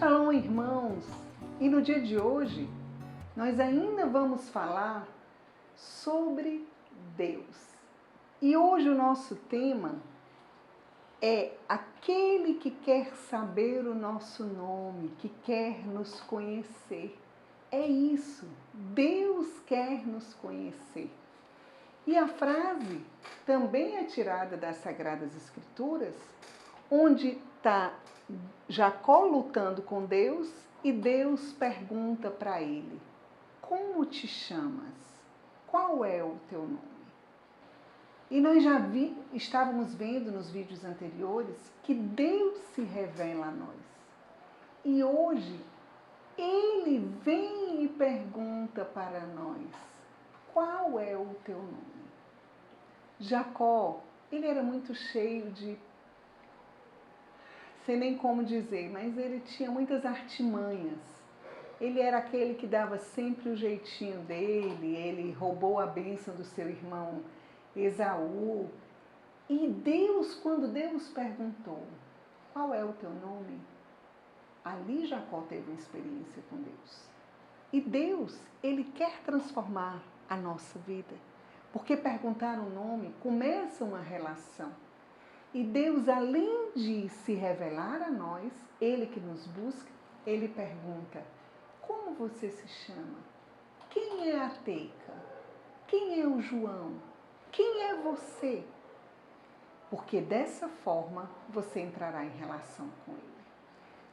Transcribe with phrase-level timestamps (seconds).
[0.00, 1.04] Shalom, irmãos!
[1.60, 2.66] E no dia de hoje,
[3.36, 5.06] nós ainda vamos falar
[5.76, 6.66] sobre
[7.18, 7.54] Deus.
[8.40, 9.96] E hoje o nosso tema
[11.20, 17.14] é aquele que quer saber o nosso nome, que quer nos conhecer.
[17.70, 21.10] É isso, Deus quer nos conhecer.
[22.06, 23.04] E a frase
[23.44, 26.14] também é tirada das Sagradas Escrituras,
[26.90, 27.92] onde está
[28.68, 30.48] Jacó lutando com Deus
[30.82, 33.00] e Deus pergunta para ele:
[33.60, 34.94] Como te chamas?
[35.66, 36.78] Qual é o teu nome?
[38.30, 43.80] E nós já vi, estávamos vendo nos vídeos anteriores que Deus se revela a nós.
[44.84, 45.60] E hoje
[46.38, 49.66] ele vem e pergunta para nós:
[50.52, 52.00] Qual é o teu nome?
[53.18, 55.76] Jacó, ele era muito cheio de
[57.84, 60.98] sei nem como dizer, mas ele tinha muitas artimanhas.
[61.80, 66.68] Ele era aquele que dava sempre o jeitinho dele, ele roubou a bênção do seu
[66.68, 67.22] irmão
[67.74, 68.68] Esaú.
[69.48, 71.82] E Deus, quando Deus perguntou,
[72.52, 73.58] qual é o teu nome?
[74.64, 77.08] Ali Jacó teve uma experiência com Deus.
[77.72, 81.14] E Deus, ele quer transformar a nossa vida.
[81.72, 84.70] Porque perguntar o nome começa uma relação.
[85.52, 89.90] E Deus, além de se revelar a nós, Ele que nos busca,
[90.24, 91.24] Ele pergunta:
[91.80, 93.18] Como você se chama?
[93.90, 95.12] Quem é a Teca?
[95.88, 96.94] Quem é o João?
[97.50, 98.62] Quem é você?
[99.90, 103.30] Porque dessa forma você entrará em relação com Ele.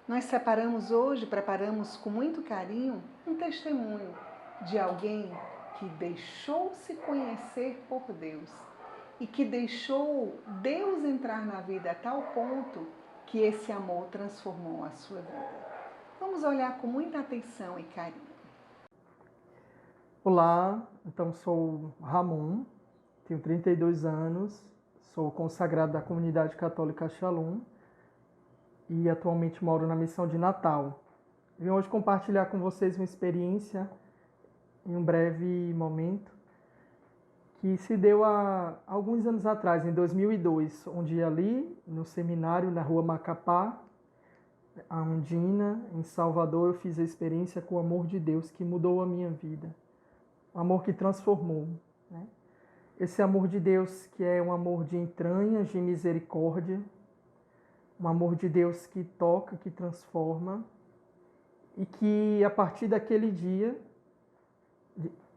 [0.07, 4.17] Nós separamos hoje, preparamos com muito carinho um testemunho
[4.61, 5.31] de alguém
[5.77, 8.49] que deixou-se conhecer por Deus
[9.19, 12.87] e que deixou Deus entrar na vida a tal ponto
[13.25, 15.67] que esse amor transformou a sua vida.
[16.19, 18.27] Vamos olhar com muita atenção e carinho.
[20.23, 22.63] Olá, então sou Ramon,
[23.25, 24.61] tenho 32 anos,
[25.13, 27.59] sou consagrado da comunidade católica Shalom
[28.89, 31.03] e atualmente moro na missão de Natal.
[31.57, 33.89] Vim hoje compartilhar com vocês uma experiência
[34.85, 36.36] em um breve momento
[37.59, 43.01] que se deu há alguns anos atrás, em 2002, onde ali no seminário na rua
[43.01, 43.81] Macapá,
[44.87, 49.01] a Undina, em Salvador, eu fiz a experiência com o amor de Deus que mudou
[49.01, 49.73] a minha vida.
[50.53, 51.67] Um amor que transformou.
[52.11, 52.27] Né?
[52.99, 56.79] Esse amor de Deus que é um amor de entranhas, de misericórdia,
[57.99, 60.63] um amor de Deus que toca, que transforma,
[61.75, 63.75] e que a partir daquele dia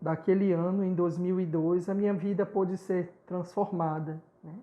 [0.00, 4.20] daquele ano, em 2002, a minha vida pôde ser transformada.
[4.42, 4.54] Né?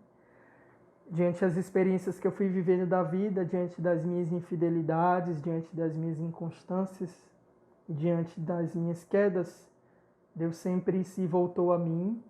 [1.10, 5.96] Diante das experiências que eu fui vivendo da vida, diante das minhas infidelidades, diante das
[5.96, 7.12] minhas inconstâncias,
[7.88, 9.70] diante das minhas quedas,
[10.36, 12.22] Deus sempre se voltou a mim,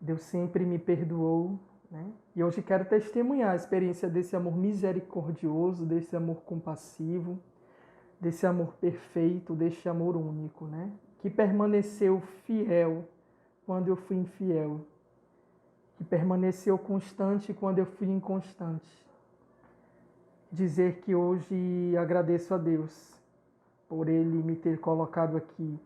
[0.00, 1.58] Deus sempre me perdoou.
[1.90, 2.04] Né?
[2.34, 7.38] E hoje quero testemunhar a experiência desse amor misericordioso, desse amor compassivo,
[8.20, 10.90] desse amor perfeito, desse amor único, né?
[11.26, 13.04] Que permaneceu fiel
[13.66, 14.80] quando eu fui infiel,
[15.96, 19.04] que permaneceu constante quando eu fui inconstante.
[20.52, 23.12] Dizer que hoje agradeço a Deus
[23.88, 25.76] por Ele me ter colocado aqui,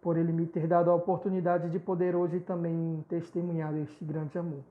[0.00, 4.64] por Ele me ter dado a oportunidade de poder hoje também testemunhar este grande amor.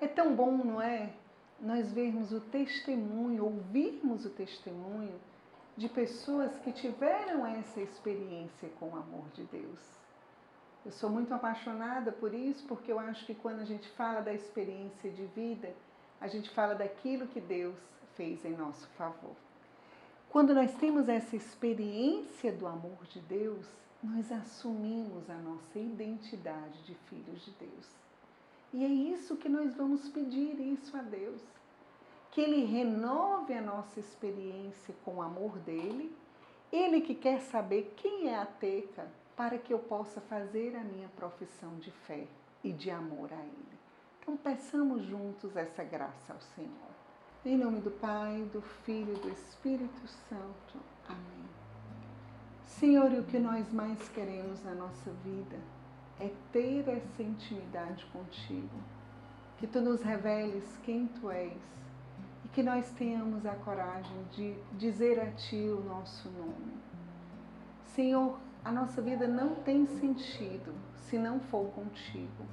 [0.00, 1.10] É tão bom, não é?
[1.60, 5.33] Nós vermos o testemunho, ouvirmos o testemunho
[5.76, 9.80] de pessoas que tiveram essa experiência com o amor de Deus.
[10.84, 14.32] Eu sou muito apaixonada por isso, porque eu acho que quando a gente fala da
[14.32, 15.74] experiência de vida,
[16.20, 17.76] a gente fala daquilo que Deus
[18.14, 19.34] fez em nosso favor.
[20.30, 23.66] Quando nós temos essa experiência do amor de Deus,
[24.02, 27.88] nós assumimos a nossa identidade de filhos de Deus.
[28.72, 31.40] E é isso que nós vamos pedir isso a Deus
[32.34, 36.12] que Ele renove a nossa experiência com o amor dele.
[36.72, 41.08] Ele que quer saber quem é a Teca para que eu possa fazer a minha
[41.10, 42.26] profissão de fé
[42.64, 43.78] e de amor a Ele.
[44.20, 46.94] Então peçamos juntos essa graça ao Senhor.
[47.44, 50.80] Em nome do Pai, do Filho e do Espírito Santo.
[51.08, 51.48] Amém.
[52.66, 55.56] Senhor, o que nós mais queremos na nossa vida
[56.18, 58.76] é ter essa intimidade contigo.
[59.58, 61.74] Que tu nos reveles quem tu és
[62.54, 66.72] que nós tenhamos a coragem de dizer a Ti o nosso nome.
[67.82, 72.46] Senhor, a nossa vida não tem sentido se não for contigo.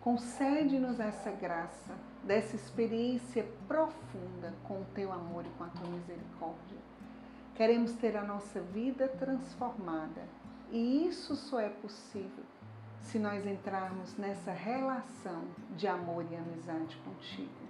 [0.00, 1.94] Concede-nos essa graça
[2.24, 6.78] dessa experiência profunda com o teu amor e com a tua misericórdia.
[7.54, 10.22] Queremos ter a nossa vida transformada
[10.72, 12.44] e isso só é possível
[13.00, 15.44] se nós entrarmos nessa relação
[15.76, 17.67] de amor e amizade contigo.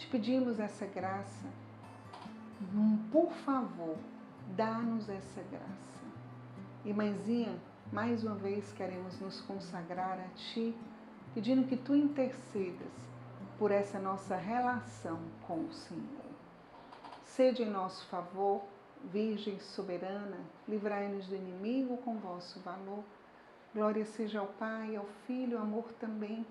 [0.00, 1.46] Te pedimos essa graça,
[3.12, 3.98] por favor,
[4.56, 6.00] dá-nos essa graça.
[6.86, 7.60] E mãezinha,
[7.92, 10.74] mais uma vez queremos nos consagrar a Ti,
[11.34, 12.90] pedindo que Tu intercedas
[13.58, 16.24] por essa nossa relação com o Senhor.
[17.26, 18.62] Sede em nosso favor,
[19.04, 23.04] Virgem soberana, livrai-nos do inimigo com vosso valor.
[23.74, 26.46] Glória seja ao Pai, ao Filho, amor também,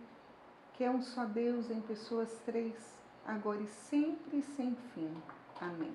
[0.76, 2.99] que é um só Deus em pessoas três,
[3.30, 5.16] agora e sempre e sem fim.
[5.62, 5.94] Amém.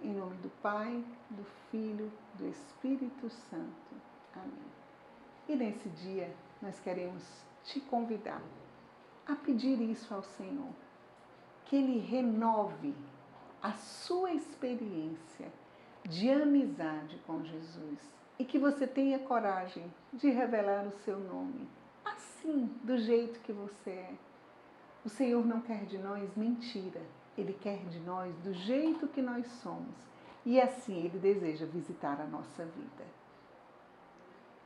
[0.00, 3.94] Em nome do Pai, do Filho, do Espírito Santo.
[4.34, 4.70] Amém.
[5.48, 7.22] E nesse dia nós queremos
[7.64, 8.42] te convidar
[9.26, 10.72] a pedir isso ao Senhor,
[11.66, 12.94] que Ele renove
[13.62, 15.52] a sua experiência
[16.04, 17.98] de amizade com Jesus
[18.38, 21.68] e que você tenha coragem de revelar o seu nome,
[22.04, 24.14] assim, do jeito que você é.
[25.06, 27.00] O Senhor não quer de nós mentira,
[27.38, 29.94] Ele quer de nós do jeito que nós somos
[30.44, 33.04] e assim Ele deseja visitar a nossa vida.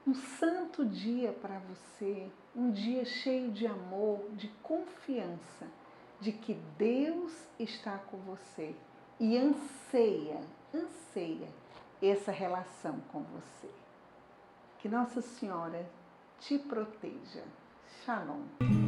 [0.06, 2.26] Um santo dia para você,
[2.56, 5.66] um dia cheio de amor, de confiança,
[6.22, 8.74] de que Deus está com você
[9.20, 10.40] e anseia,
[10.74, 11.48] anseia
[12.00, 13.68] essa relação com você.
[14.78, 15.86] Que Nossa Senhora
[16.38, 17.44] te proteja.
[18.06, 18.79] Shalom.